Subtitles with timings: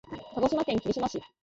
[0.33, 1.21] 鹿児島県霧島市